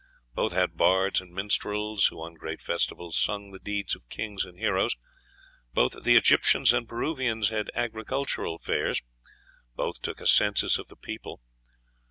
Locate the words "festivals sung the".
2.59-3.59